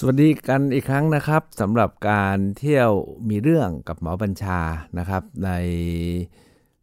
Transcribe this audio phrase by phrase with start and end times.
[0.00, 2.90] สวัสดีกันอีกครั้งนะครับสำหรับการเที่ยว
[3.28, 4.60] มีเรื่องกับหมอบัญชา
[4.98, 5.50] นะครับ ใน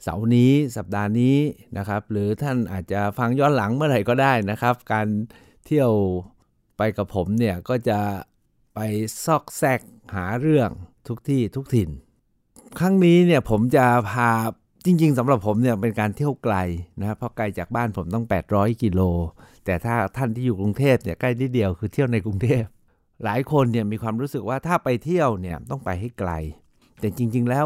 [0.01, 1.37] เสาร์นี้สัปดาห์นี้
[1.77, 5.07] นะครับ หรือท่านอาจจะฟังย้อนหลังเมื่อไหร่ก็ได้นะครับ การ
[5.65, 5.91] เที่ยว
[6.77, 7.99] ไปกับผมเนี่ยก็จะ
[8.75, 8.79] ไป
[9.25, 9.81] ซอกแซก
[10.15, 10.69] หาเรื่อง
[11.07, 11.89] ทุกที่ทุกถิ่น
[12.79, 14.29] ครั้งนี้เนี่ยผมจะพา
[14.85, 16.55] จริงๆสำหรับผมเนี่ยเป็นการเที่ยวไกล
[16.99, 19.01] นะครับเพราะไกลจากบ้านผมต้อง 800 กิโล
[19.65, 22.65] แต่ถ้าท่านที่อยู่กรุงเทพเนี่ยใกล้นิดเดียวคือเที่ยวในกรุงเทพ
[23.23, 26.31] หลายคนเนี่ยมีความรู้สึกว่าถ้าไปเที่ยวเนี่ยต้องไปให้ไกล
[26.99, 27.65] แต่จริง ๆ แล้ว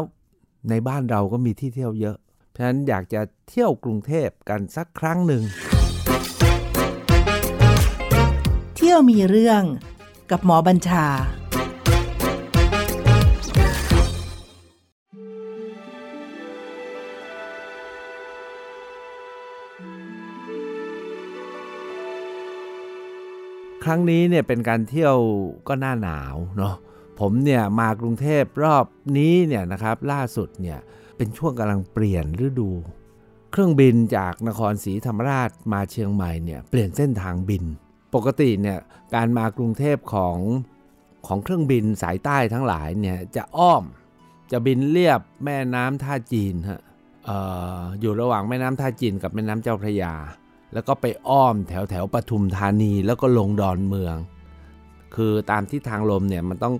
[0.70, 2.16] ในบ้านเราก็มีที่เที่ยวเยอะ
[2.52, 5.42] เพราะฉะนั้นอยากจะเที่ยวกรุงเทพกันสักครั้งหนึ่ง
[8.76, 9.62] เที่ยวมีเรื่อง
[10.30, 11.06] กับหมอบัญชา
[23.90, 25.16] รั้งนี้เนี่ยเป็นการเที่ยว
[25.68, 26.74] ก็หน้าหนาวเนาะ
[27.20, 28.86] ผมเนี่ยมากรุงเทพรอบ
[29.18, 30.78] นี้เนี่ยนะครับล่าสุดเนี่ย
[31.16, 32.70] เป็นช่วงกำลังเปลี่ยนฤดู
[33.50, 37.64] เครื่องบินจากนครศรีธรรมราชมาเชียงใหม่เนี่ยเปลี่ยนเส้นทางบิน
[38.14, 38.78] ปกติเนี่ย
[39.14, 40.38] การมากรุงเทพของ
[41.26, 43.84] ของเครื่องบินสายใต้ทั้งหลายเนี่ยจะอ้อม
[44.52, 46.80] จะบินเลียบแม่น้ำท่าจีนฮะ
[47.28, 47.30] อ
[47.78, 50.14] ออยู่ระหว่างแม่น้ำท่าจีนกับแม่น้ำเจ้าพระยา
[50.72, 54.16] แล้วก็ไปอ้อมแถวแถวปทุมธานีแล้วก็ลงดอนเมือง
[55.14, 56.74] คือตามที่ทางลมเนี่ยมันต้อง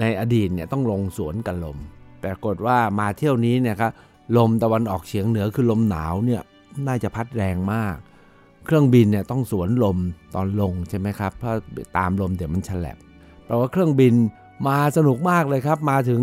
[0.00, 1.76] ในอดีตเนี่ยต้องลงสวนกับลม
[2.24, 3.92] ปรากฏว่ามาเที่ยวนี้เนี่ยครับ
[4.36, 6.42] ลมตะวันออกเฉียงเหนือคือลมหนาวเนี่ย
[6.86, 7.96] น่าจะพัดแรงมาก
[8.64, 9.98] เครื่องบินเนี่ยต้องสวนลม
[10.34, 11.54] ตอนลงใช่ไหมครับเพราะ
[11.96, 12.96] ตามลมเดี๋ยวมันฉลับ
[13.44, 14.14] แปลว่าเครื่องบิน
[14.68, 16.22] มาสนุกมากเลยครับ มาถึง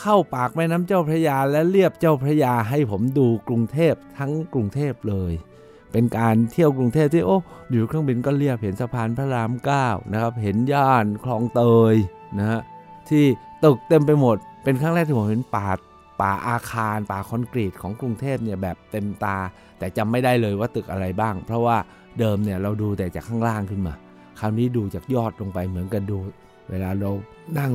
[0.00, 5.32] เข้าปากแม่น้ำเจ้าพระยาและเลียบเจ้าพระยาให้ผมดูกรุงเทพทั้งกรุงเทพเลย
[5.92, 7.36] เป็นการเที่ยวกรุงเทพที่โอ้
[7.70, 11.94] อยู่เครื่องบินก็เรียบเห็นสะพานพระรามเก้านะครับเห็นย่านคลองเตย
[12.38, 12.60] นะฮะ
[13.08, 13.24] ที่
[13.64, 15.68] ตึกเต็มไปหมด เป็นครั้งแรกที่ผมเห็นป่า
[16.20, 19.36] ป่าอาคารป่าคอนกรีตของกรุงเทพเนี่ยแบบเต็มตา
[19.78, 21.76] แต่จำไม่ได้เลยว่าตึกอะไรบ้าง เพราะว่า
[22.18, 23.94] เดิมเนี่ยเราดูแต่จากข้างล่างขึ้นมา
[24.40, 26.18] คราวนี้ดูจากยอดลงไปเหมือนกันดู
[26.70, 27.10] เวลาเรา
[27.58, 27.72] นั่ง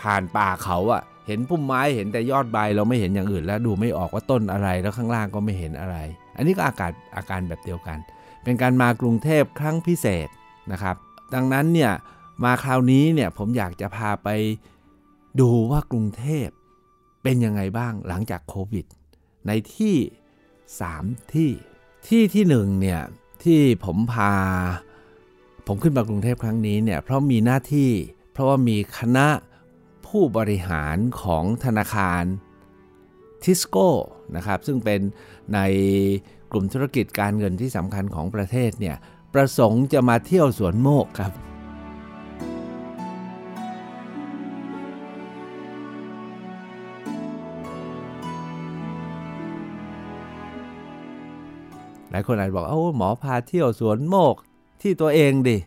[0.00, 5.96] ผ่านป่าเขาอะเห็นพุ่มไม้เห็นแต่ยอดใบเราไม่เห็นอย่างอื่นแล้วดูไม่ออกว่าต้นอะไรแล้วข้างล่างก็ไม่เห็นอะไร
[6.36, 7.98] อันนี้ก็อากาศอาการแบบเดียวกัน
[8.44, 10.28] เป็นการมากรุงเทพครั้งพิเศษ
[10.72, 10.96] นะครับ
[11.34, 11.92] ดังนั้นเนี่ย
[12.44, 14.28] มาคราวนี้เนี่ยผมอยากจะพาไป
[15.40, 16.48] ดูว่ากรุงเทพ
[17.22, 18.84] เป็นยังไงบ้างหลังจากโควิด
[19.46, 19.96] ในที่
[20.64, 21.50] 3 ที่
[22.06, 23.00] ที่ที่หนึ่งเนี่ย
[23.44, 24.32] ที่ผมพา
[25.66, 27.90] ผมขึ้นมากรุงเทพครั้งนี้เนี่ยเพราะมีหน้าที่
[28.32, 29.28] เพราะว่ามีคณะ
[30.06, 32.22] ผู้บริหารของธนาคาร
[33.42, 33.90] ทิสโก้
[34.36, 35.00] นะครับ ซึ่งเป็น
[35.54, 35.58] ใน
[36.52, 38.96] กลุ่มธุรกิจการเงินที่สำคัญของประเทศเนี่ย
[39.34, 41.32] ประสงค์จะมาเที่ยวสวนโมกครับ
[52.10, 54.34] หลายคนอาจบอกโอ้หมอพาเที่ยวสวนโมก
[54.82, 55.58] ที่ตัวเองดิ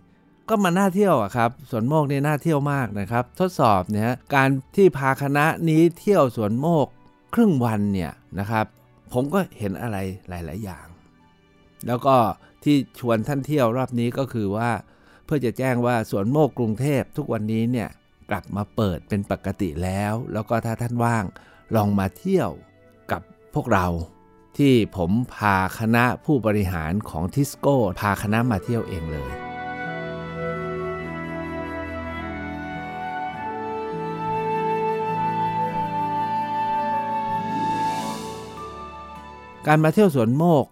[0.50, 6.88] ก็มาน่าเที่ยวอะครับสวนโมกนี่น่าเที่ยวมากนะครับ ทดสอบเนี่ยการที่พาคณะนี้เที่ยวสวนโมก
[7.34, 8.66] ครึ่งวันเนี่ยนะครับ
[9.14, 9.98] ผมก็เห็นอะไร
[10.30, 10.88] หลาย ๆ อย่าง
[11.88, 12.16] แล้วก็
[12.64, 14.70] ที่ชวนท่านเที่ยวรอบนี้ก็คือว่า
[15.26, 17.90] เพื่อจะแจ้งว่าสวนโมกกรุงเทพทุกวันนี้เนี่ย
[18.30, 21.24] กลับมาเปิดเป็นปกติแล้ว แล้วก็ถ้าท่านว่าง
[21.76, 22.50] ลองมาเที่ยว
[23.12, 23.22] กับ
[23.54, 23.88] พวกเรา
[24.58, 29.47] ที่ผมพาคณะผู้บริหารของทิสโก้ พาคณะมาเที่ยวเองเลย
[39.68, 40.66] การมาเที่ยวสวนโมกข์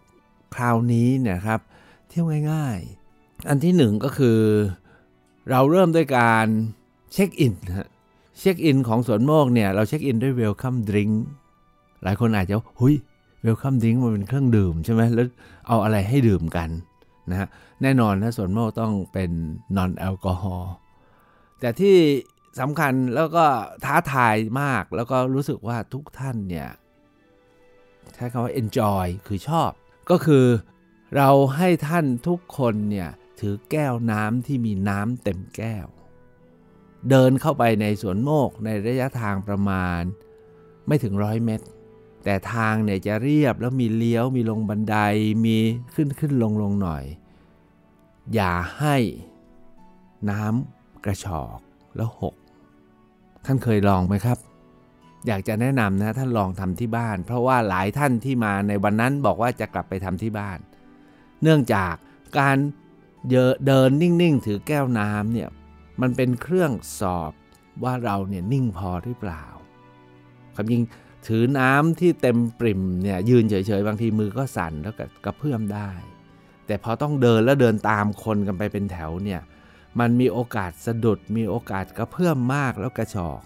[0.55, 1.59] คราวนี้เนี่ยครับ
[2.09, 2.79] เที่ยวง่าย
[3.13, 4.39] ๆ อันที่หนึ่งก็คือ
[5.51, 6.47] เราเริ่มด้วยการ
[7.13, 7.89] check in ฮะ
[8.39, 11.09] check in ของสวนโมกข์เนี่ยเรา check in ด้วย welcome drink
[12.03, 12.95] หลายคนอาจจะหุย
[13.41, 15.27] welcome drink มันเป็นเครื่องดื่มใช่ไหมแล้ว
[15.67, 16.69] เอาอะไรให้ดื่มกัน
[17.29, 17.47] นะฮะ
[17.81, 19.31] แน่นอนนะสวนโมกข์ต้องเป็น
[19.75, 20.73] non-alcohol
[21.59, 21.95] แต่ที่
[22.59, 23.45] สำคัญแล้วก็
[23.85, 26.67] ท้าทายมากแล้วก็รู้สึกว่าทุกท่านเนี่ย
[28.13, 29.71] ใช้คำว่า enjoy คือชอบ
[30.09, 30.45] ก็คือ
[31.15, 33.09] เราให้ท่านทุกคนเนี่ย
[33.39, 35.85] ถือแก้วน้ำที่มีน้ำเต็มแก้ว
[37.09, 40.01] เดินเข้าไปในสวนโมกในระยะทางประมาณ
[40.87, 41.65] ไม่ถึงร้อยเมตร
[42.23, 44.97] แต่ทางเนี่ยจะเรียบแล้วมีเลี้ยวมีลงบันได
[45.45, 45.57] มี
[45.93, 47.03] ขึ้นขึ้นลงลงหน่อย
[48.33, 48.97] อย่าให้
[50.29, 51.57] น้ำกระชอก
[51.95, 52.35] แล้วหก
[53.45, 54.37] ท่านเคยลองไหมครับ
[55.27, 60.59] อยากจะแนะนำนะท่านลองทำที่บ้าน เพราะว่าหลายท่านที่มาในวันนั้นบอกว่าจะกลับไปทำที่บ้าน
[61.41, 61.93] เนื่องจาก
[62.39, 62.57] การ
[63.65, 65.49] เดินนิ่งๆ ถือแก้วน้ำเนี่ย
[66.01, 67.31] มันเป็นเครื่องสอบ
[67.83, 69.43] ว่าเราเนี่ยนิ่งพอหรือเปล่า
[70.55, 70.83] ความจริง
[71.27, 75.89] ถือน้ำที่เต็มปริ่มเนี่ยยืนเฉยๆ บางทีมือก็สั่นแล้วก็กระเพื่อมได้
[76.67, 79.41] แต่พอต้องเดินแล้วเดินตามคนกันไปเป็นแถวเนี่ย
[79.99, 83.41] มันมีโอกาสสะดุดมีโอกาสกระเพื่อมมากแล้วกระชอก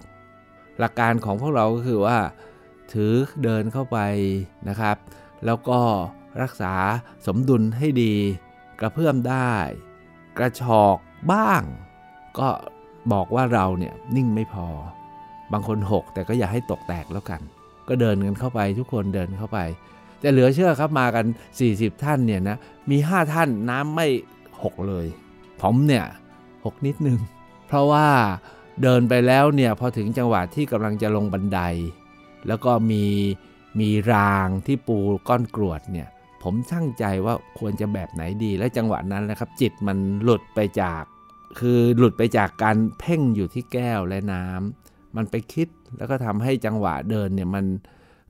[0.79, 2.17] หลักการของพวกเราก็คือว่า
[2.93, 3.97] ถือเดินเข้าไป
[4.69, 4.97] นะครับ
[5.45, 5.79] แล้วก็
[6.41, 6.73] รักษา
[7.27, 8.13] สมดุลให้ดี
[8.79, 9.51] กระเพื่อมได้
[10.37, 10.97] กระชอก
[11.31, 11.61] บ้าง
[12.39, 12.47] ก็
[13.13, 14.67] บอกว่าเราเนี่ยนิ่งไม่พอ
[15.53, 17.41] บางคนหกแต่ก็อย่าให้ตกแตกแล้วกัน
[17.87, 19.59] ก็เดินกันเข้าไปทุกคนเดินเข้าไป
[20.19, 21.25] แต่เหลือเชื่อครับมากัน
[21.63, 22.57] 40 ท่านเนี่ยนะ
[22.89, 24.07] มี 5 ท่านน้ำไม่
[24.63, 25.05] หกเลย
[25.61, 26.05] ผมเนี่ย
[26.65, 27.19] หกนิดนึง
[27.67, 28.07] เพราะว่า
[28.81, 31.59] เดินไปแล้วเนี่ยพอถึงจังหวะที่กำลังจะลงบันได
[32.47, 33.05] แล้วก็มี
[33.79, 34.97] มีรางที่ปู
[35.27, 36.07] ก้อนกรวดเนี่ย
[36.43, 41.03] ผมช่างใจว่าควรจะแบบไหนดีและจังหวะนั้นนะครับ จิตมันหลุดไปจาก
[41.59, 45.67] คือหลุดไปจากการเพ่งอยู่ที่แก้วและน้ำมันไปคิด
[45.97, 47.65] แล้วก็ทำให้จังหวะเดินเนี่ยมัน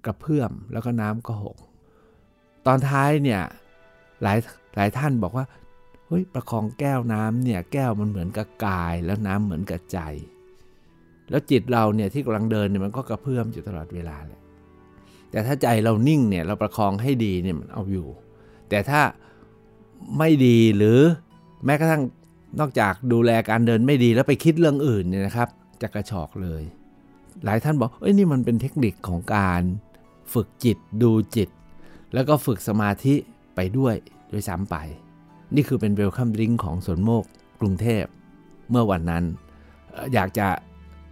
[0.06, 1.58] กระเพื่อมแล้วก็น้ำก็หก
[2.66, 3.42] ตอนท้ายเนี่ย
[4.24, 4.38] หลาย
[4.76, 5.46] หลายท่านบอกว่า
[6.08, 10.00] เฮ้ยประคองแก้วน้ำเนี่ยแก้วมันเหมือนกับกายแล้วน้ำเหมือนกับใจ
[11.30, 14.40] แล้วจิตเราเนี่ยที่กำลังเดินเนี่ยมันก็กระเพื่อมอยู่ตลอดเวลาเลย
[15.32, 18.08] แต่ถ้าใจเรานิ่งเนี่ยเราประคองให้ดีเนี่ยมันเอาอยู่
[18.70, 19.02] แต่ถ้า
[20.18, 21.00] ไม่ดีหรือ
[21.66, 22.04] แม้กระทั่ง
[22.60, 25.48] นอกจากดูแลการเดินไม่ดีแล้วไปคิดเรื่องอื่นเนี่ยนะครับ
[25.82, 26.64] จะกระชอกเลย
[27.46, 29.62] หลายท่านบอกเอ้ยนี่มันเป็นเทคนิคของการ
[30.34, 31.50] ฝึกจิตดูจิต
[32.14, 33.16] แล้วก็ฝึกสมาธิ
[33.56, 33.96] ไปด้วย
[34.30, 34.76] โดยซ้ำไป
[35.56, 37.24] นี่คือเป็นเวลคัมดริงของสวนโมก
[37.60, 38.04] กรุงเทพ
[38.70, 39.24] เมื่อวันนั้น
[40.14, 40.48] อยากจะ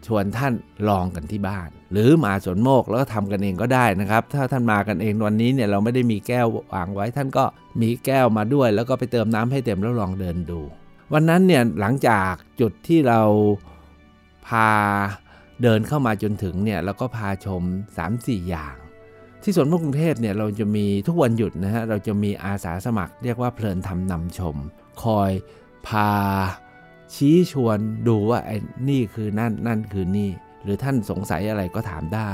[0.07, 0.53] ชวนท่าน
[0.89, 7.43] ลองกันที่บ้าน หรือมาสวนโมกแล้วก็ทำกันเองก็ได้นะครับ ถ้าท่านมากันเองวันนี้เนี่ยเราไม่ได้มีแก้ววางไว้ท่านก็
[7.81, 10.59] มีแก้วมาด้วย แล้วก็ไปเติมน้ำให้เต็มแล้วลองเดินดู
[11.13, 12.31] วันนั้นเนี่ยหลังจาก
[12.61, 13.21] จุดที่เรา
[14.47, 14.69] พา
[15.61, 17.61] เดินเข้ามาจนถึงเนี่ยเราก็พาชม
[18.05, 18.75] 3-4 อย่าง
[19.43, 24.55] ที่สวนโมกกรุงเทพเนี่ยเราจะมีทุกวันหยุดนะฮะเราจะมีอาสาสมัคร เรียกว่าเพลินทำนำชม
[25.03, 25.31] คอย
[25.87, 26.11] พา
[27.15, 27.77] ชี้ชวน
[28.07, 28.57] ดูว่าไอ้
[28.89, 30.29] นี่คือนั่นนั่นคือนี่
[30.63, 32.33] หรือท่านสงสัยอะไรก็ถามได้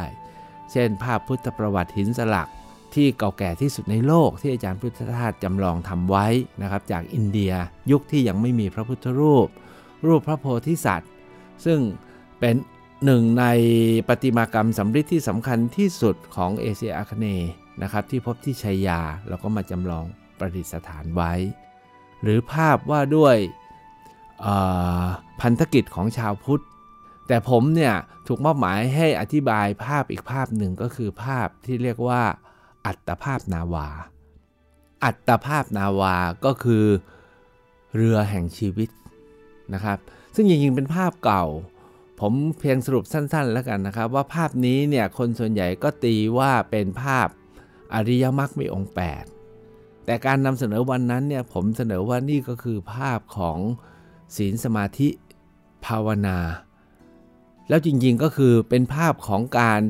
[0.72, 2.50] เช่น ภาพพุทธประวัติหินสลัก
[2.94, 6.28] ที่เก่าแก่ที่สุดในโลกที่อาจารย์พุทธทาสจำลองทำไว้
[6.62, 7.54] นะครับ จากอินเดีย
[7.92, 9.48] ยุคที่ยังไม่มีพระพุทธรูป
[10.06, 11.12] รูปพระโพธิสัตว์
[11.66, 11.80] ซึ่ง
[12.40, 12.56] เป็น
[13.06, 13.46] หนึ่งใน
[14.08, 20.06] ปฏิมากรรมสำริดที่สำคัญที่สุดของเอเชียอาคเนย์นะครับที่พบที่ชัยยาเราก็มาจำลอง
[20.40, 21.34] ประดิษฐานไว้
[22.22, 23.38] หรือภาพว่าด้วย
[25.42, 26.64] พันธกิจของชาวพุทธ
[27.28, 27.96] แต่ผมเนี่ย
[28.28, 32.22] ถูกมอบหมายให้อธิบายภาพอีกภาพหนึ่งก็คือภาพที่เรียกว่า
[32.86, 33.88] อัตภาพนาวา
[35.04, 36.86] อัตภาพนาวาก็คือ
[37.96, 38.90] เรือแห่งชีวิต
[39.74, 39.98] นะครับ
[40.36, 41.46] ซึ่งจริงๆเป็นภาพเก่า
[42.20, 47.28] ผมเพียงสรุปสั้นๆ แล้วกันนะครับ ว่าภาพนี้เนี่ยคนส่วนใหญ่ก็ตีว่าเป็นภาพ
[47.94, 48.92] อริยมรรคมีองค์
[49.48, 53.58] 8 แต่การนำเสนอวันนั้นเนี่ยผมเสนอว่านี่ก็คือภาพของ
[54.36, 55.10] ศีลสมาธิ
[55.86, 56.38] ภาวนา
[57.70, 59.82] แล้วจริงๆก็คือเป็นภาพของการ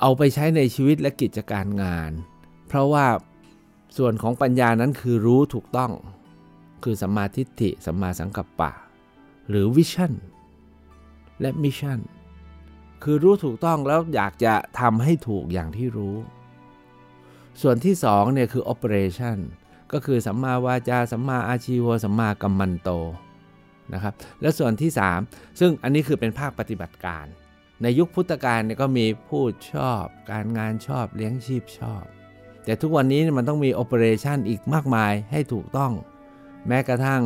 [0.00, 2.10] เอาไปใช้ในชีวิตและกิจการงาน
[2.66, 3.06] เพราะว่า
[3.96, 5.92] ส่วนของปัญญานั้นคือรู้ถูกต้อง
[6.84, 8.70] คือสัมมาทิฏฐิสัมมาสังกัปปะ
[9.48, 10.12] หรือ vision
[11.40, 12.00] และ mission
[13.02, 16.16] คือรู้ถูกต้องแล้วอยากจะทำให้ถูกอย่างที่รู้
[17.60, 19.38] ส่วนที่สองเนี่ยคือ operation
[19.92, 22.90] ก็คือสัมมาวาจาสัมมาอาชีวะสัมมากัมมันโต
[23.94, 24.90] นะครับและส่วนที่
[25.24, 27.24] 3 ซึ่งอันนี้คือเป็นภาคปฏิบัติการ
[27.82, 32.04] ในยุคพุทธกาลเนี่ยก็มีพูดชอบ การงานชอบเลี้ยงชีพชอบ
[32.64, 35.92] แต่ทุกวันนี้มันต้องมีโอเปอเรชันอีกมากมายให้ถูกต้อง
[36.68, 37.22] แม้กระทั่ง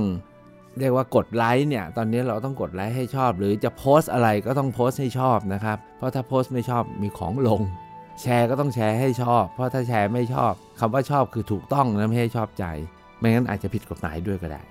[0.78, 7.62] เรียกว่ากดไลค์เนี่ย ตอนนี้เราต้องกดไลค์ให้ชอบ หรือจะโพสอะไรก็ต้องโพสให้ชอบนะครับ เพราะถ้าโพสไม่ชอบมีของลง
[8.23, 12.64] แชร์ก็ต้องแชร์ให้ชอบ เพราะถ้าแชร์ไม่ชอบคำว่าชอบคือถูกต้องนะไม่ให้ชอบใจ
[13.19, 14.62] ไม่งั้นอาจจะผิดกฎหมายด้วยก็ได้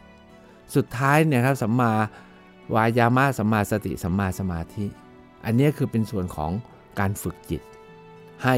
[0.76, 1.92] สุดท้ายเนี่ยครับสัมมา
[2.76, 4.86] วายามะสัมมาสติสัมมาสมาธิ
[5.46, 6.52] อันนี้คือเป็นส่วนของ
[7.00, 7.62] การฝึกจิต
[8.44, 8.56] ให้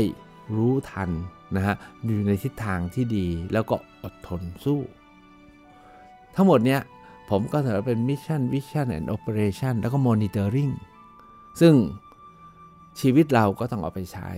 [0.55, 1.09] รู้ทัน
[1.55, 4.79] นะฮะอยู่ในทิศทางที่ดีแล้วก็อดทนสู้
[6.35, 6.81] ทั้งหมดเนี้ย
[7.29, 10.69] ผมก็ถือเป็น mission vision and operation แล้วก็ monitoring
[11.61, 11.75] ซึ่ง
[12.99, 14.31] ชีวิตเราก็ต้องเอาไปใช้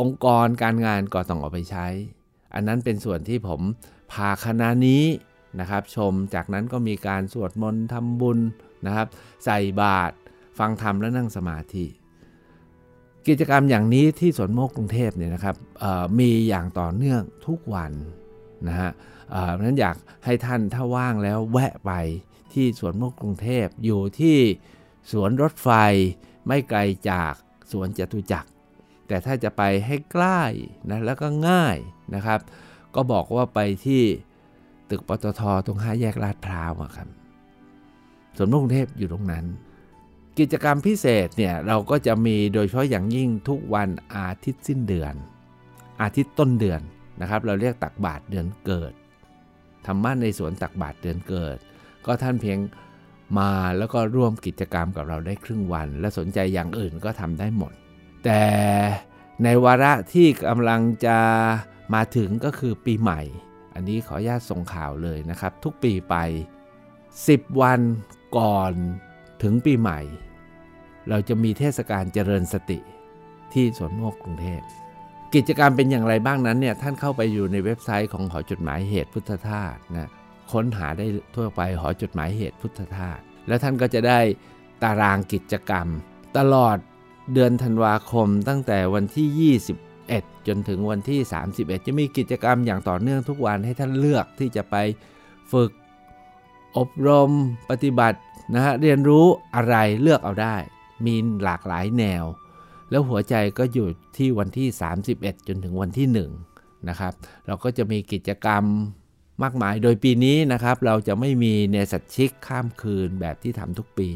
[0.00, 1.86] องค์กรการงานก็ต้องเอาไปใช้
[2.54, 3.60] อันนั้นเป็นส่วนที่ผม
[4.12, 5.02] พาคณะนี้
[5.60, 8.38] นะครับชมจากนั้นก็มีการสวดมนต์ทำบุญ
[8.86, 9.08] นะครับ
[9.44, 10.14] ใส่บาตร
[10.58, 11.86] ฟังธรรมและนั่งสมาธิ
[13.28, 15.56] กิจกรรมอย่างนี้ที่สวนโมกกรุงเทพเนี่ยนะครับ
[16.18, 17.92] มีอย่างต่อเนื่องทุกวัน
[18.68, 18.90] นะฮะ
[19.52, 21.92] เพราะนั้นอยากให้ท่านถ้าว่างแล้วแวะไป
[22.52, 24.38] ที่สวนโมกกรุงเทพอยู่ที่
[25.12, 25.70] สวนรถไฟ
[26.46, 26.80] ไม่ไกล
[27.10, 27.32] จาก
[27.72, 28.50] สวนจตุจักร
[29.08, 30.42] แต่ถ้าจะไปให้ใกล้
[30.90, 31.76] นะแล้วก็ง่าย
[32.14, 32.40] นะครับ
[32.94, 34.02] ก็บอกว่าไปที่
[34.92, 37.08] ตึกปตทตรงห้าแยกลาดพร้าวครับ
[38.36, 39.44] สวนกรุงเทพอยู่ตรงนั้น
[40.38, 45.14] กิจกรรมพิเศษเนี่ยเราก็จะมีโดยเฉพาะอย่างยิ่งทุกวันอาทิตย์สิ้นเดือน
[46.02, 46.80] อาทิตย์ต้นเดือน
[47.20, 48.92] นะครับ เราเรียกตักบาทเดือนเกิด
[49.86, 51.56] ธรรมะในสวนตักบาทเดือนเกิด
[52.06, 52.58] ก็ท่านเพียง
[53.38, 57.72] มาแล้วก็ร่วมกิจกรรมกับเราได้ครึ่งวัน และสนใจอย่างอื่นก็ทำได้หมด
[58.24, 58.42] แต่
[59.42, 61.18] ในวาระที่กำลังจะ
[61.94, 63.20] มาถึงก็คือปีใหม่
[63.74, 66.16] อันนี้ขออนุญาตส่งข่าวเลยนะครับ ทุกปีไป
[66.88, 67.80] 10 วัน
[68.38, 68.72] ก่อน
[69.42, 70.00] ถึงปีใหม่
[71.08, 72.78] เราจะมีเทศกาลเจริญสติ
[73.52, 74.62] ที่สวนโมกกรุงเทพ
[75.34, 80.08] กิจกรรมเป็นอย่างไรบ้างนั้นเนี่ยท่านเข้าไปอยู่ในเว็บไซต์ของหอจดหมายเหตุพุทธทาสนะ
[80.52, 84.20] ค้นหาได้ทั่วไปหอจดหมายเหตุพุทธทาสแล้วท่านก็จะได้
[84.82, 85.86] ตารางกิจกรรม
[86.38, 86.76] ตลอด
[87.32, 89.28] เดือนธันวาคมตั้งแต่วันที่
[90.12, 91.20] 21จนถึงวันที่
[91.54, 94.76] 31 จะมีกิจกรรมอย่างต่อเนื่องทุกวันให้ท่านเลือกที่จะไป
[95.52, 95.70] ฝึก
[96.78, 97.30] อบรม
[97.70, 98.18] ปฏิบัติ
[98.54, 99.24] นะฮะเรียนรู้
[99.56, 100.56] อะไรเลือกเอาได้
[101.06, 102.24] มีหลากหลายแนว
[102.90, 104.68] แล้วหัวใจก็อยู่ที่วันที่
[105.08, 106.06] 31 จนถึงวันที่
[106.48, 107.12] 1นะครับ
[107.46, 108.64] เราก็จะมีกิจกรรม
[109.42, 114.08] มากมายโดยปีนี้นะครับ เราจะไม่มีเนสัตชิกข้ามคืนแบบที่ทำทุกปี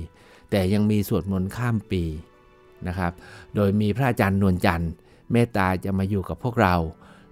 [0.51, 2.03] แต่ยังมีสวดมนต์ข้ามปี
[2.89, 3.13] นะครับ
[3.55, 4.93] โดยมีพระอาจารย์นวลจันทร์
[5.33, 6.75] เมตตาจะมาอยู่กับพวกเรา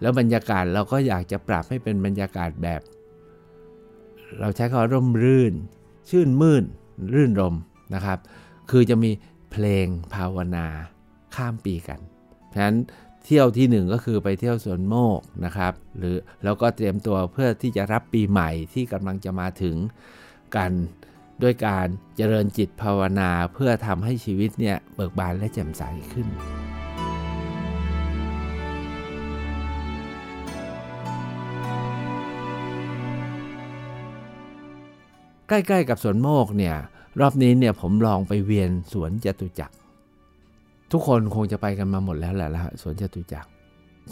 [0.01, 2.81] แล้วบรรยากาศเราก็อยากจะปรับให้เป็นบรรยากาศแบบ
[4.41, 5.55] เราใช้คำว่าร่มรื่น
[6.11, 6.65] ชื่นมื่น
[7.15, 7.55] รื่นรม
[7.95, 8.19] นะครับ
[8.71, 9.11] คือจะมี
[9.51, 10.67] เพลงภาวนา
[11.35, 12.01] ข้ามปีกัน
[12.49, 12.77] เพราะฉะนั้น
[13.25, 19.77] เที่ยวที่ 1 ก็คือไปเที่ยวสวนโมกนะครับ หรือแล้วก็เตรียมตัวเพื่อที่จะรับปีใหม่ที่กำลังจะมาถึง
[20.57, 20.73] กัน
[21.43, 21.87] ด้วยการ
[22.17, 25.83] เจริญจิตภาวนาเพื่อทำให้ชีวิตเนี่ยเบิกบานและแจ่มใส
[26.13, 26.27] ขึ้น
[35.49, 36.77] ใกล้ๆกับสวนโมกเนี่ย
[37.21, 39.75] รอบนี้เนี่ยผมลองไปเวียนสวนจตุจักร
[40.93, 43.49] ทุกคนคงจะไปกันมาหมดแล้วแหละละสวนจตุจักร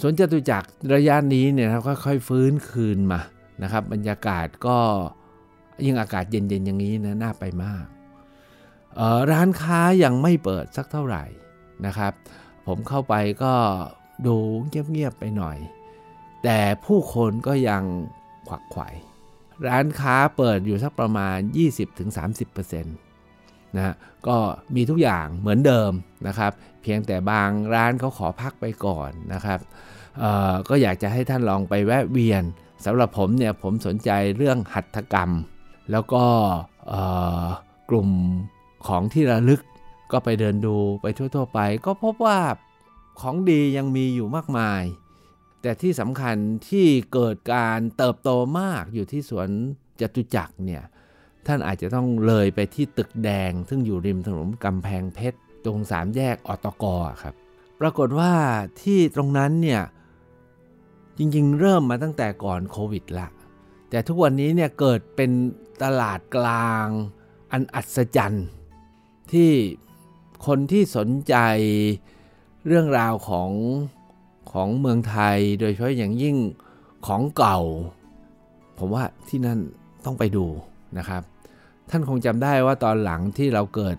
[0.00, 3.20] สวนจตุจักรระยะนี้เนี่ยเราค่อยๆฟื้นคืนมา
[3.62, 4.78] นะครับ บรรยากาศก็
[5.84, 7.86] ยิ่งอากาศเย็นๆอย่างนี้นะน่าไปมาก
[9.30, 11.24] ร้านค้ายังไม่เปิดสักเท่าไหร่
[11.86, 12.12] นะครับ
[12.66, 13.54] ผมเข้าไปก็
[14.26, 14.36] ดู
[14.68, 15.58] เงียบๆไปหน่อย
[16.44, 17.82] แต่ผู้คนก็ยัง
[18.48, 18.88] ขวักไขว่
[19.68, 21.38] ร้านค้าเปิดอยู่สักประมาณ
[22.12, 23.94] 20-30%นะ
[24.26, 24.36] ก็
[24.74, 25.92] มีทุกอย่างเหมือนเดิม
[26.26, 26.52] นะครับ
[26.82, 29.60] เพียงแต่บางร้านเขาขอพักไปก่อนนะครับ
[30.68, 32.42] ก็อยากจะให้ท่านลองไปแวะเวียน
[32.84, 35.30] สำหรับผมเนี่ยผมสนใจเรื่องหัตถกรรม
[35.90, 36.24] แล้วก็
[37.90, 38.08] กลุ่ม
[38.86, 39.60] ของที่ระลึก
[40.12, 42.38] ก็ไปเดินดูไปทั่วๆไป ก็พบว่า
[43.20, 44.82] ของดียังมีอยู่มากมาย
[45.62, 46.36] แต่ที่สำคัญ
[46.68, 49.48] ที่เกิดการเติบโตมากอยู่ที่สวน
[50.00, 50.82] จตุจักรเนี่ย
[51.46, 56.84] ท่านอาจจะต้องเลยไปที่ตึกแดง ซึ่งอยู่ริมถนนกำแพงเพชร ตรงสามแยกอตก
[57.22, 57.34] ครับ
[57.80, 58.32] ปรากฏว่า
[58.82, 59.82] ที่ตรงนั้นเนี่ย
[61.18, 63.28] จริงๆ เริ่มมาตั้งแต่ก่อนโควิดละ
[63.90, 65.30] แต่ทุกวันนี้เนี่ยเกิดเป็น
[65.82, 66.86] ตลาดกลาง
[67.52, 68.46] อันอัศจรรย์
[69.32, 69.50] ที่
[70.46, 71.34] คนที่สนใจ
[72.66, 73.50] เรื่องราวของ
[74.52, 76.36] ของเมืองไทยโดยเฉพาะอย่างยิ่ง
[77.06, 77.60] ของเก่า
[78.78, 79.58] ผมว่าที่นั่น
[80.04, 80.46] ต้องไปดู
[80.98, 81.22] นะครับ
[81.90, 83.96] ท่านคงจำได้ว่าตอนหลังที่เราเกิด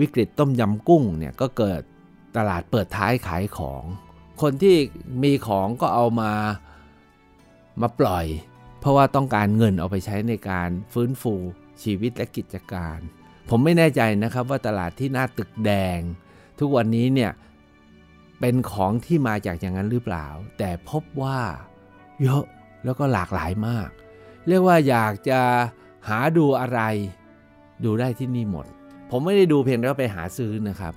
[0.00, 1.80] วิกฤตต้มยำกุ้งเนี่ยก็เกิด
[2.36, 3.82] ตลาดเปิดท้ายขายของ
[4.42, 4.76] คนที่
[5.22, 6.32] มีของก็เอามา
[7.80, 8.26] มาปล่อย
[8.80, 11.34] เพราะว่าต้องการเงินเอาไปใช้ในการฟื้นฟู
[11.82, 12.98] ชีวิตและกิจการ
[13.50, 15.98] ผมไม่แน่ใจนะครับว่าตลาดที่หน้าตึกแดง
[16.58, 17.30] ทุกวันนี้เนี่ย
[18.40, 20.26] เป็นของที่มาจากอย่างนั้นหรือเปล่า
[20.58, 21.40] แต่พบว่า
[22.22, 22.44] เยอะ
[22.84, 23.88] แล้วก็หลากหลายมาก
[24.48, 25.40] เรียกว่าอยากจะ
[26.08, 26.80] หาดูอะไร
[27.84, 28.66] ดูได้ที่นี่หมด
[29.10, 30.94] ผมไม่ได้ดูเพียงแล้วไปหาซื้อนะครับ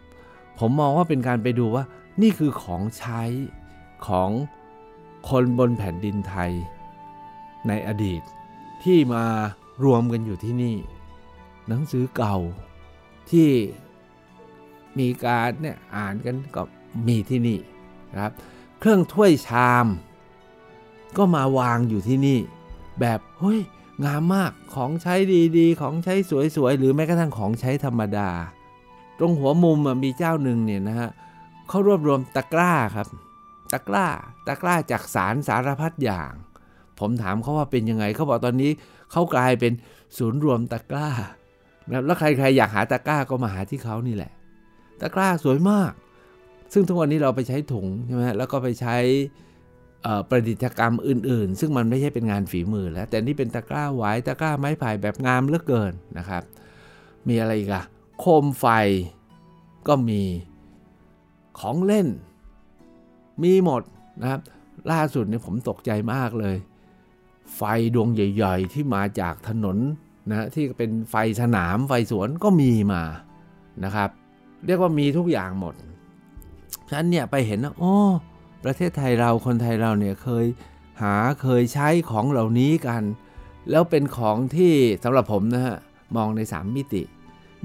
[0.59, 1.83] ผมมองว่าเป็นการไปดูว่า
[2.21, 3.21] นี่คือของใช้
[4.07, 4.29] ของ
[5.29, 6.51] คนบนแผ่นดินไทย
[7.67, 8.21] ในอดีต
[8.83, 9.25] ที่มา
[9.83, 10.77] รวมกันอยู่ที่นี่
[11.67, 12.38] หนังสือเก่า
[13.31, 13.50] ที่
[15.00, 16.63] มีการเนี่ยอ่านกันก็
[17.07, 17.59] มีที่นี่
[18.12, 18.33] นะครับ
[18.79, 19.85] เครื่องถ้วยชาม
[21.17, 22.39] ก็มาวางอยู่ที่นี่
[23.00, 23.59] แบบเฮ้ย
[24.05, 25.15] งามมากของใช้
[25.57, 26.15] ดีๆ ของใช้
[26.55, 28.29] สวยๆ หรือแม้กระทั่งของใช้ธรรมดา
[29.17, 31.09] ตรงหัวมุมมีเจ้าหนึ่งเนี่ยนะฮะ
[31.69, 33.07] เขารวบรวมตะกร้าครับ
[33.73, 34.07] ตะกร้า
[34.47, 36.31] ตะกร้าจากสารสารพัดอย่าง
[37.00, 38.71] ผมถามเขาว่าเป็นยังไงเขาบอกตอนนี้
[39.12, 39.73] เขากลายเป็น
[40.17, 41.09] ศูนย์รวมตะกร้า
[42.05, 44.31] แล้วใครๆอยากหาตะกร้าก็มาหาที่เขานี่แหละ
[45.01, 45.91] ตะกร้าสวยมาก
[46.73, 48.97] ซึ่งทุกวันนี้เราไปใช้ถุงใช่ไหมแล้วก็ไปใช้
[50.29, 56.43] ประดิษฐกรรมอื่น ๆ ซึ่งมันไม่ใช่เป็นงานฝีมือแล้ว แต่นี่เป็นตะกร้าไว้ตะกร้าไม้ไผ่แบบงามเหลือเกินนะครับ
[57.27, 57.83] มีอะไรอีกอะ
[58.19, 58.65] โคมไฟ
[59.87, 60.21] ก็มี
[61.59, 62.07] ของเล่น
[63.43, 63.83] มีหมด
[64.21, 64.41] นะครับ
[64.91, 66.55] ล่าสุดเนี่ยผมตกใจมากเลย
[67.55, 67.61] ไฟ
[67.93, 69.77] ดวงใหญ่ๆ ที่มาจากถนน
[70.29, 73.03] นะที่เป็นไฟสนามไฟสวนก็มีมา
[73.85, 74.09] นะครับ
[74.65, 75.75] เรียกว่ามีทุกอย่างหมด
[76.93, 77.95] ฉันเนี่ยไปเห็นนะโอ้
[78.63, 80.45] ประเทศไทยเราคนไทยเราเนี่ยเคย
[81.01, 83.03] หาเคยใช้ของเหล่านี้กัน
[83.69, 84.73] แล้วเป็นของที่
[85.03, 85.77] สำหรับผมนะฮะ
[86.15, 87.03] มองใน 3 มิติ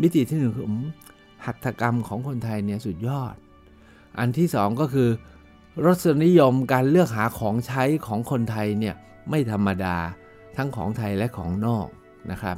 [0.01, 0.67] มิติที่หนึ่งคือ
[1.45, 3.35] หัตถกรรมของคนไทยเนี่ยสุดยอด
[4.19, 5.09] อันที่สองก็คือ
[5.85, 8.95] รสนิยมการเลือกหาของใช้ของคนไทยเนี่ย
[9.31, 9.97] ไม่ธรรมดา
[10.57, 11.89] ทั้งของไทยและของนอก
[12.31, 12.57] นะครับ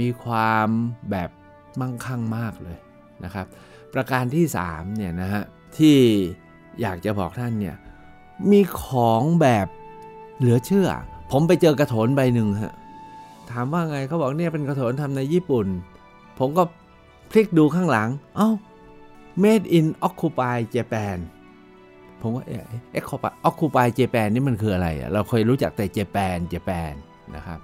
[0.00, 0.68] มีความ
[1.10, 1.30] แบบ
[1.80, 2.78] มั่งคั่งมากเลย
[3.24, 3.46] นะครับ
[3.94, 5.44] ประการที่3เนี่ยนะฮะ
[5.78, 5.98] ที่
[6.80, 7.76] อยากจะบอกท่านเนี่ย
[8.50, 9.66] มีของแบบ
[10.38, 10.88] เหลือเชื่อ
[11.30, 12.74] ผมไปเจอกระโถนใบหนึ่งฮะ
[13.50, 15.66] ถามว่าไงเขาบอกเนี่ยเป็นกระโถนทำในญี่ปุ่น
[16.38, 16.62] ผมก็
[17.30, 18.50] พลิกดูข้างหลัง เอา้า
[19.42, 21.18] made in occupy Japan
[22.20, 23.04] ผมว่าเอ๊ะ
[23.48, 26.92] occupy Japan นี่มันคืออะไร เราเคยรู้จักแต่ Japan Japan
[27.36, 27.60] นะครับ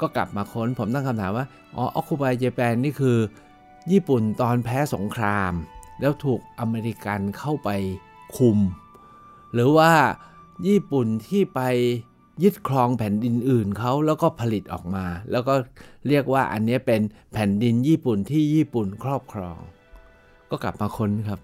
[0.00, 1.46] ก็กลับมาค้นผมตั้งคำถามว่า
[1.76, 3.18] อ๋อ occupy Japan นี่คือ
[3.92, 5.52] ญี่ปุ่นตอนแพ้สงคราม
[6.00, 7.70] แล้วถูกอเมริกันเข้าไป
[8.36, 8.58] คุม
[9.52, 9.92] หรือว่า
[10.66, 11.60] ญี่ปุ่นที่ไป
[12.42, 15.54] ยึดครองแผ่นดินอื่นเขาแล้วก็ผลิตออกมา แล้วก็
[16.08, 17.00] เรียกว่าอันนี้เป็น
[17.32, 19.58] แผ่นดินญี่ปุ่นที่ญี่ปุ่นครอบครอง
[20.50, 21.40] ก็กลับมาค้นครับ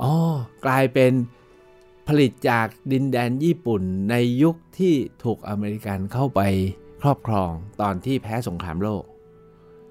[0.00, 0.12] อ๋อ
[0.64, 1.12] กลายเป็น
[2.08, 4.94] ผลิตจากดินแดนญี่ปุ่นในยุคที่
[5.24, 6.40] ถูกอเมริกันเข้าไป
[7.02, 9.02] ครอบครองตอนที่แพ้สงครามโลก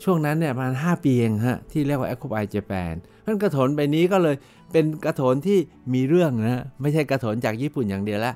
[0.04, 2.94] ช่วงนั้นเนี่ยประมาณ 5 ปีเองฮะที่เรียกว่า Occupy Japan
[3.26, 4.36] นั่นกระโถนใบนี้ก็เลย
[4.72, 5.60] เป็นกระโถนที่
[5.94, 8.34] มีเรื่องนะไม่ใช่กระโถนจากญี่ปุ่นอย่างเดียวละ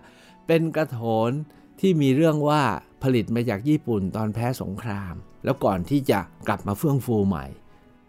[0.47, 1.29] เป็นกระโถน
[1.79, 2.61] ที่มีเรื่องว่า
[3.03, 7.45] ผลิตมาจากญี่ปุ่นตอนแพ้สงคราม แล้วก่อนที่จะกลับมาเฟื่องฟูใหม่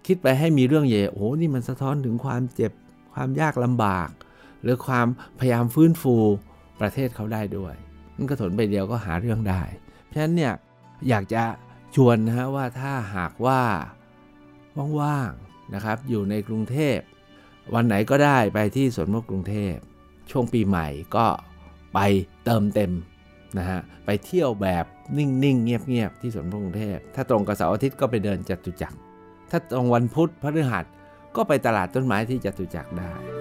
[0.06, 2.72] คิดไปให้มีเรื่องเย่โอ้นี่มันสะท้อนถึงความเจ็บ
[3.14, 4.08] ความยากลำบาก
[4.62, 5.06] หรือความ
[5.38, 6.16] พยายามฟื้นฟู
[6.80, 7.74] ประเทศเขาได้ด้วย
[8.16, 9.62] นั่นกระถนใบเดียวก็หาเรื่องได้
[10.06, 10.52] เพราะฉะนั้นเนี่ย
[11.08, 11.42] อยากจะ
[12.06, 13.62] วนนะฮะว่าถ้าหากว่า
[15.00, 16.98] ว่างๆนะครับ อยู่ในกรุงเทพ
[17.74, 19.74] วันไหนก็ได้ไปที่สวนมกกรุงเทพ
[20.30, 21.26] ช่วงปีใหม่ก็
[21.94, 21.98] ไป
[22.44, 22.92] เติมเต็ม
[23.58, 24.84] นะฮะไปเที่ยวแบบ
[25.18, 28.98] นิ่งๆ เงียบๆ ที่สวนพกกรุงเทพ ถ้าตรงกับเสาร์อาทิตย์ก็ไปเดินจัตุจักร
[29.50, 30.84] ถ้าตรงวันพุธพฤหัส
[31.36, 33.37] ก็ไปตลาดต้นไม้ที่จัตุจักรได้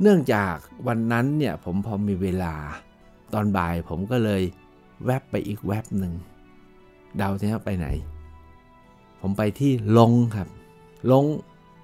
[0.00, 0.54] เนื่องจาก
[0.86, 2.54] วันนั้นเนี่ยผมพอมีเวลา
[3.32, 4.42] ตอนบ่ายผมก็เลย
[5.04, 6.12] แวบไปอีกแวบหนึ่ง
[7.16, 7.86] เดาสิครับไปไหน
[9.20, 10.48] ผมไปที่ลงครับ
[11.12, 11.24] ลง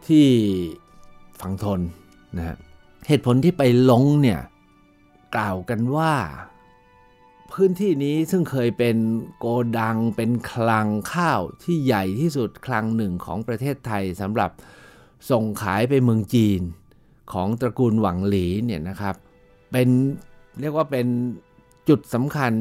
[0.08, 0.26] ที่
[1.40, 1.80] ฝั่งทน
[2.36, 2.56] นะฮะ
[3.08, 4.40] เหตุผลที่ไปลงเนี่ย
[5.36, 6.14] กล่าวกันว่า
[7.52, 8.96] พื้นที่นี้ซึ่งเคยเป็น
[9.38, 9.46] โก
[9.78, 14.50] ดังเป็นคลังข้าวที่ใหญ่ที่สุดคลังหนึ่งของประเทศไทยสำหรับ
[15.30, 16.60] ส่งขายไปเมืองจีน
[17.32, 19.14] ของตระกูลหวังหลีเนี่ยนะครับ
[19.72, 19.88] เป็น
[20.60, 21.06] เรียกว่าเป็น
[21.88, 22.52] จุดสำคัญ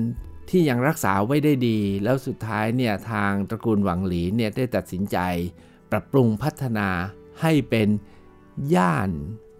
[0.50, 5.18] ที่ยังรักษาไว้ได้ดี แล้วสุดท้ายเนี่ยทางตระกูลหวังหลีเนี่ยได้ตัดสินใจ
[5.92, 6.90] ปรับปรุงพัฒนา
[7.42, 7.90] ให้เป็น
[8.76, 9.10] ย่าน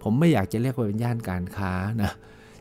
[0.02, 2.12] ผมไม่อยากจะเรียกว่าเป็นย่านการค้านะ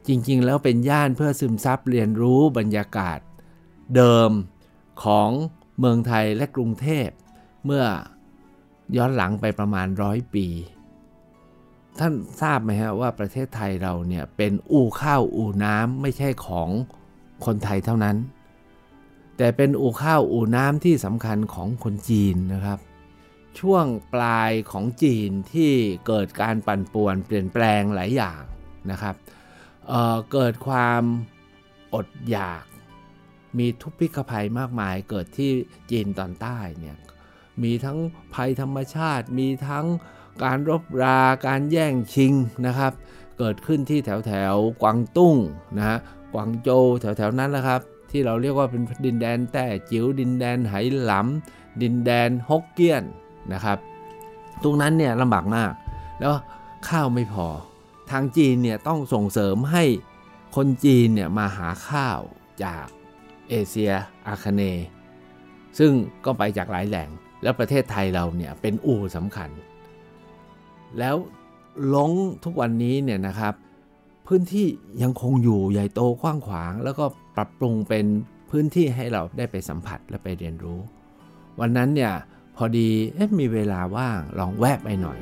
[0.08, 3.19] จริงๆ แล้วเป็นย่านเพื่อซึมซับเรียนรู้บรรยากาศ
[3.95, 4.32] เดิม
[5.04, 5.30] ของ
[5.80, 7.08] เมืองไทยและกรุงเทพ
[7.65, 7.84] เมื่อ
[8.97, 10.47] ย้อนหลังไปประมาณร้อยปี
[12.03, 16.69] ท่านทราบไหมฮะว่าประเทศไทยเราเนี่ยเป็นอู่ข้าวอู่น้ำไม่ใช่ของ
[17.45, 18.17] คนไทยเท่านั้น
[19.37, 22.79] แต่เป็นอู่ข้าวอู่น้ำที่สำคัญของคนจีนนะครับ
[23.59, 25.73] ช่วงปลายของจีนที่
[26.07, 28.41] เกิดการปั่นป่วนเปลี่ยนแปลงหลายอย่าง
[28.91, 29.15] นะครับ
[29.87, 31.01] เเกิดความ
[31.93, 32.63] อดอยาก
[33.57, 35.51] มีทุพพิกภัยมากมายเกิดที่
[35.91, 36.97] จีนตอนใต้เนี่ย
[37.63, 37.97] มีทั้ง
[38.33, 39.85] ภัยธรรมชาติมีทั้ง
[40.43, 42.33] การรบรา การแย่งชิง
[42.65, 42.93] นะครับ
[43.37, 45.35] เกิดขึ้นที่แถวแถวกวางตุ้ง
[45.77, 45.97] นะฮะ
[46.33, 53.03] กวางโจวแถวๆนั้นแหละครับ ที่เราเรียกว่าเป็นดินแดนแต้จิ๋วดินแดนไหหลำดินแดนฮกเกี้ยน
[53.53, 53.77] นะครับ
[54.63, 55.71] ตรงนั้นเนี่ยลำบากมาก
[56.19, 56.33] แล้ว
[56.89, 57.47] ข้าวไม่พอ
[58.11, 59.83] ทางจีนเนี่ยต้องส่งเสริมให้
[60.55, 62.19] คนจีนเนี่ยมาหาข้าว
[62.63, 62.85] จาก
[63.49, 63.93] เอเชีย
[64.27, 64.61] อาคเน
[65.79, 65.91] ซึ่ง
[66.25, 67.09] ก็ไปจากหลายแหล่ง
[67.43, 69.49] แล้วประเทศไทยเราเนี่ยเป็นอู่สำคัญ
[70.99, 71.15] แล้ว
[71.95, 72.12] ลง
[72.43, 73.54] ทุกวันนี้เนี่ยนะครับ
[74.27, 74.67] พื้นที่
[75.01, 78.06] ยังคงอยู่ใหญ่โตกว้างขวาง แล้วก็ปรับปรุงเป็น
[78.49, 80.80] พื้นที่ให้เราได้ไปสัมผัสและไปเรียนรู้
[81.60, 82.13] วันนั้นเนี่ย
[82.56, 82.89] พอดี
[83.39, 85.19] มีเวลาว่างลองแวะไปหน่อย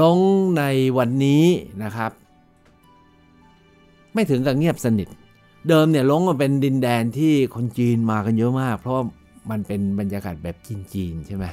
[0.00, 0.18] ลง
[0.58, 0.62] ใน
[0.98, 1.44] วันนี้
[1.82, 2.10] นะครับ
[4.14, 5.08] ไม่ถึงกับเงียบสนิท
[5.68, 8.96] เดิมเนี่ยลงมันเป็นดินแดนที่คนจีนมากันเยอะมาก เพราะ
[9.50, 10.56] มันเป็นบรรยากาศแบบ
[10.92, 11.44] จีนๆใช่ไหม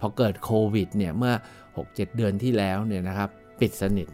[0.00, 1.34] พอเกิดโควิดเนี่ยเมื่อ
[1.74, 3.30] 6-7 เดือนที่แล้วเนี่ยนะครับ
[3.60, 4.08] ปิดสนิท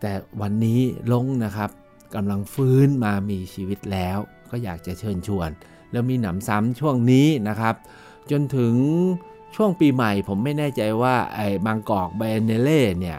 [0.00, 0.80] แต่วันนี้
[1.12, 1.70] ลงนะครับ
[2.14, 4.18] กำลังฟื้นมามีชีวิตแล้ว
[4.50, 5.50] ก็อยากจะเชิญชวน
[5.92, 7.74] แล้วมีหนำซ้ำช่วงนี้นะครับ
[8.30, 8.74] จนถึง
[9.56, 13.18] ช่วงปีใหม่ผมไม่แน่ใจว่าไอ้บางกอกเบเนเล่เนี่ย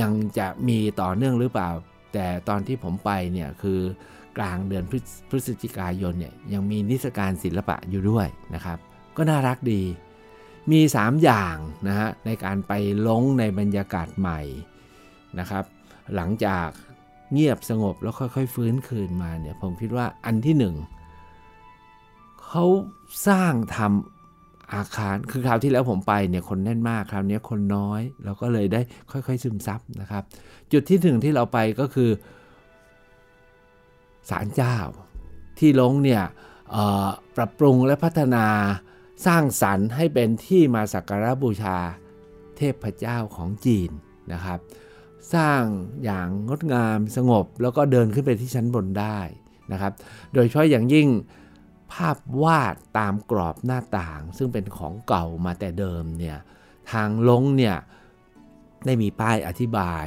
[0.00, 1.70] ยังจะมีต่อเนื่องหรือเปล่า
[2.14, 3.80] แต่ตอนที่ผมไปเนี่ยคือ
[4.38, 4.84] กลางเดือน
[5.30, 8.78] พฤศจิกายนเนี่ยยังมีนิทรรศการศิลปะอยู่ด้วยนะครับ
[9.16, 9.82] ก็น่ารักดี
[10.72, 11.56] มี 3 อย่าง
[11.88, 12.72] นะฮะในการไป
[13.08, 14.40] ลงในบรรยากาศใหม่
[15.38, 15.64] นะครับ
[16.14, 16.68] หลังจาก
[17.32, 20.74] เงียบสงบแล้วค่อยๆ ฟื้นคืนมาเนี่ยผมคิดว่าอันที่หนึ่ง
[22.46, 22.64] เขา
[23.28, 24.13] สร้างทำ
[24.72, 30.22] อาคารคือคราวที่แล้วผมไปเนี่ยคนแน่นมากคราวนี้คนน้อยเราก็เลยได้ค่อยๆซึมซับนะครับ
[30.72, 32.10] จุดที่ถึงที่เราไปก็คือ
[34.30, 34.76] ศาลเจ้า
[35.58, 36.22] ที่ลงเนี่ย
[37.36, 38.46] ปรับปรุงและพัฒนา
[39.26, 41.76] สร้างสรรค์ให้เป็นที่มาสักการะบูชา
[42.56, 43.90] เทพเจ้าของจีน
[44.32, 44.58] นะครับ
[45.34, 45.62] สร้าง
[46.04, 49.18] อย่างงดงามสงบแล้วก็เดินขึ้นไปที่ชั้นบนได้
[49.72, 49.92] นะครับ
[50.34, 51.08] โดยเฉพาะอย่างยิ่ง
[51.92, 56.38] ภาพวาดตามกรอบหน้าต่าง ซึ่งเป็นของเก่ามาแต่เดิมเนี่ย
[56.92, 57.76] ทางลงเนี่ย
[58.86, 60.06] ได้มีป้ายอธิบาย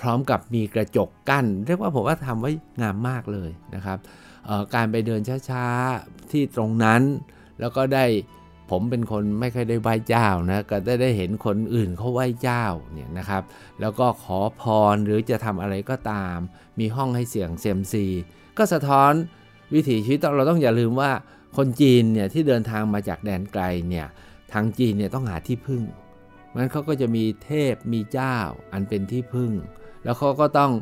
[0.00, 3.98] พร้อมกับมีกระจกกั้น เรียกว่าผมว่าทำไว้งามมากเลยนะครับ
[4.74, 7.02] การไปเดินช้าๆที่ตรงนั้น
[7.60, 8.06] แล้วก็ได้
[8.70, 13.42] ผมเป็นคนไม่เคยได้ไหว้เจ้านะก็ได้ได้เห็นคนอื่นเขาไหว้เจ้าเนี่ยนะครับ
[13.80, 14.62] แล้วก็ขอพ
[14.94, 16.36] รหรือจะทำอะไรก็ตาม
[16.78, 18.06] มีห้องให้เสียงเซมซี
[18.58, 19.12] ก็สะท้อน
[19.74, 21.10] วิถีชีวิตเราต้องอย่าลืมว่า
[21.56, 24.06] คนจีนเนี่ยที่เดินทางมาจากแดนไกลเนี่ย
[24.52, 25.82] ทางจีนเนี่ยต้องหาที่พึ่ง
[26.54, 28.36] งั้นเขาก็จะมีเทพมีเจ้า
[28.72, 29.52] อันเป็นที่พึ่ง
[30.04, 30.72] แล้วเขาก็ต้อง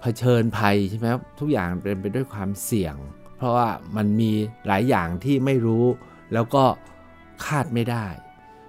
[0.00, 2.94] เผชิญภัยใช่ไหมครับทุกอย่างเป็นไปด้วยความเสี่ยง
[3.36, 4.30] เพราะว่ามันมี
[4.66, 5.84] หลายอย่างที่ไม่รู้
[6.32, 6.64] แล้วก็
[7.44, 8.06] คาดไม่ได้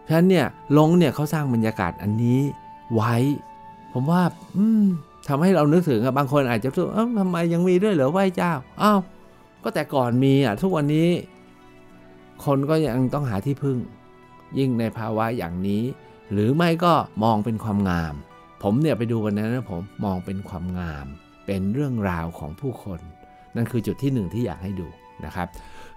[0.04, 0.48] เพราะฉะนั้นเนี่ย
[0.78, 2.40] ลงเนี่ยเขาสร้างบรรยากาศอันนี้
[2.94, 3.16] ไว้
[3.94, 4.22] ผมว่า
[4.56, 4.84] อืม
[5.28, 6.86] ทำให้เรานึกถึงบางคนอาจจะรู้
[7.20, 9.00] ทำไมยังมีด้วยเหรอไหว้เจ้าอ้าว
[9.64, 11.10] ก็แต่ก่อนมีอะทุกวันนี้
[12.46, 13.78] คนก็ยังต้องหาที่พึ่ง
[14.58, 15.84] ยิ่งในภาวะอย่างนี้
[16.32, 16.94] หรือไม่ก็
[17.24, 18.14] มองเป็นความงาม
[18.64, 21.06] ผมเนี่ยไปดูวันนั้นนะผมมองเป็นความงาม
[21.46, 23.00] เป็นเรื่องราวของผู้คน
[23.56, 24.88] นั่นคือจุดที่หนึ่งที่อยากให้ดู
[25.26, 25.48] นะครับ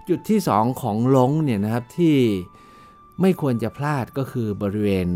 [0.09, 2.17] จุดที่สองของลงเนี่ยนะครับที่
[3.21, 5.07] ไม่ควรจะพลาดก็คือบริเวณ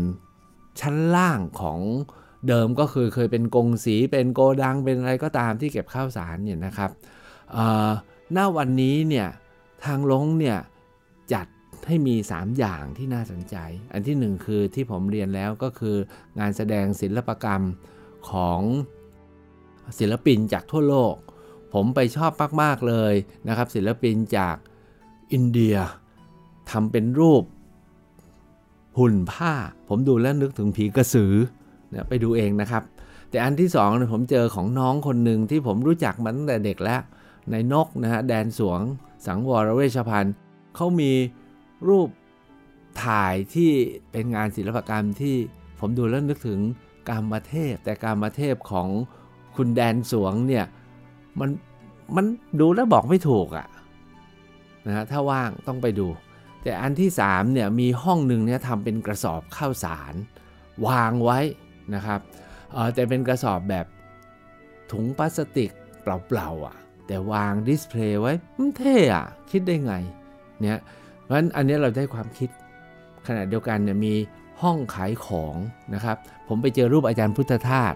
[0.80, 1.78] ชั้นล่างของ
[2.48, 6.90] เดิมก็คือเคยเป็นกงสีเป็นโกดังเป็นอะไรก็ตามที่เก็บข้าวสารเนี่ยนะครับ
[8.32, 9.28] หน้าวันนี้เนี่ย
[9.84, 10.58] ทางลงเนี่ย
[11.32, 11.46] จัด
[11.86, 13.56] ให้มี 3 อย่างที่น่าสนใจ
[13.92, 15.96] อันที่ 1 คือที่ผมเรียนแล้วก็คือ
[16.38, 17.62] งานแสดงศิลปกรรม
[18.30, 18.60] ของ
[19.98, 21.14] ศิลปินจากทั่วโลก
[21.74, 23.14] ผมไปชอบมาก ๆ เลย
[23.48, 24.56] นะครับ ศิลปินจาก
[25.32, 25.76] อินเดีย
[26.70, 27.44] ทำเป็นรูป
[28.98, 29.52] หุ่นผ้า
[29.88, 31.34] ผมดูแล้วนึกถึงผีกระสือ
[31.90, 32.82] เนี่ยไปดูเองนะครับ
[33.30, 37.00] แต่อันที่สองผมเจอของน้องคนหนึ่งที่ผมรู้จักมาตั้งแต่เด็กแล้ว
[37.50, 38.80] ในนกนะฮะแดนสวง
[39.26, 40.34] สังวรเวชพันธ์
[40.74, 41.12] เขามี
[41.88, 42.08] รูป
[43.04, 43.70] ถ่ายที่
[44.12, 45.36] เป็นงานศิลปกรรมที่
[45.80, 46.60] ผมดูแล้วนึกถึง
[47.08, 48.88] การมาเทพ แต่การมาเทพของ
[49.56, 50.64] คุณแดนสวงเนี่ย
[51.40, 51.50] มัน
[52.16, 52.24] มัน
[52.60, 53.66] ดูแล้วบอกไม่ถูกอะ
[54.86, 56.08] นะฮะถ้าว่างต้องไปดู
[56.62, 60.14] แต่อันที่3เนี่ยมีห้องหนึ่งเนี่ยทำเป็นกระสอบข้าวสาร
[60.86, 61.38] วางไว้
[61.94, 62.20] นะครับ
[62.94, 63.86] แต่เป็นกระสอบแบบ
[64.92, 65.70] ถุงพลาสติก
[66.02, 66.76] เปล่าๆอะ
[67.10, 68.32] แต่วางดิสเพลย์ไว้
[68.78, 69.94] เท่อะคิดได้ไง
[70.60, 70.80] เนี่ย
[71.22, 72.50] เพราะฉะนั้นอันนี้เราได้ความคิด
[73.26, 74.14] ขณะเดียวกันเนี่ยมี
[74.62, 75.54] ห้องขายของ
[75.94, 76.16] นะครับ
[76.48, 77.94] ผมไปเจอรูปอาจารย์พุทธทาส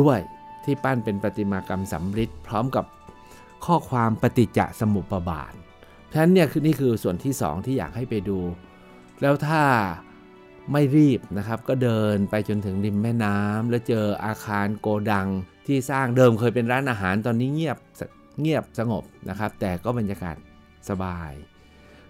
[0.00, 0.18] ด้วย
[0.64, 2.84] ที่ปั้นเป็นประติมากรรมสำริดพร้อมกับ
[3.64, 5.52] ข้อความปฏิจจสมุปบาท
[6.06, 8.38] เพราะฉะนั้นเนี่ยคือนี่คือส่วนที่ 2 ที่อยากให้ไปดู
[9.20, 9.62] แล้วถ้า
[10.72, 15.28] ไม่รีบนะครับ ก็เดินไปจนถึงริมแม่น้ำแล้วเจออาคารโกดัง
[15.68, 17.78] ที่สร้างเดิมเคยเป็นร้านอาหารตอนนี้เงียบ
[18.40, 20.36] เงียบสงบนะครับ แต่ก็บรรยากาศ
[20.88, 21.32] สบาย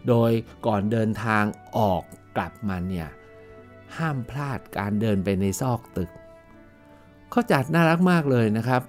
[0.08, 0.30] โดย
[0.66, 1.44] ก่อนเดินทาง
[1.76, 2.02] ออก
[2.36, 3.08] กลับมาเนี่ย
[3.96, 6.10] ห้ามพลาดการเดินไปในซอกตึก
[7.30, 8.82] เขาจัดน่ารักมากเลยนะครับ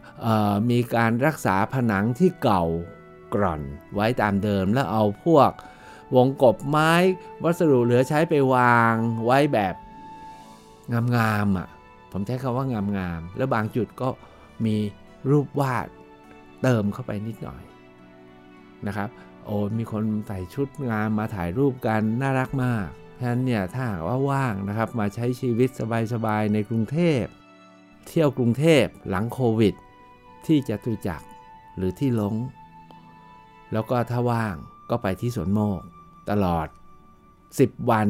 [0.70, 2.64] มีการรักษาผนังที่เก่า
[3.34, 3.62] กร่อน
[3.94, 5.52] ไว้ตามเดิมแล้วเอาพวก
[6.16, 6.94] วงกบไม้
[7.44, 8.94] วัสดุเหลือใช้ไปวาง
[9.26, 9.76] ไว้แบบ
[11.16, 11.68] งามๆอะ
[12.12, 12.66] ผมใช้คำว่า
[12.98, 14.10] งามๆ แล้วบางจุดก็
[14.66, 14.76] มี
[15.30, 15.88] รูปวาด
[16.62, 17.64] เติมเข้าไปนิดหน่อย
[18.88, 19.10] นะครับ
[19.46, 22.88] โอ้มีคนใส่ชุดงามมาถ่ายรูปกันน่ารักมาก
[23.20, 25.70] ฉะนั้นเนี่ยถ้าว่าว่างนะครับมาใช้ชีวิต
[26.14, 27.24] สบายๆในกรุงเทพ
[28.08, 29.74] เที่ยวกรุงเทพหลังโควิด
[30.46, 31.22] ที่จะตุจัก
[31.78, 32.36] หรือที่ลง
[33.72, 34.56] แล้วก็ถ้าว่าง
[34.90, 35.82] ก็ไปที่สวนโมก
[36.30, 36.68] ตลอด
[37.30, 38.08] 10 วัน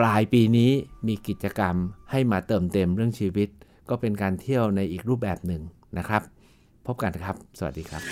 [0.00, 0.70] ปลายปีนี้
[1.06, 1.76] มีกิจกรรม
[2.10, 3.48] ให้มาเติมเต็มเรื่องชีวิต
[3.88, 5.62] ก็เป็นการเที่ยวในอีกรูปแบบหนึ่ง
[5.98, 6.22] นะครับ
[6.86, 8.02] พบกันครับ สวัสดีครับ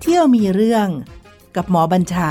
[0.00, 0.88] เที่ยวมีเรื่อง
[1.56, 2.30] กับหมอบัญชา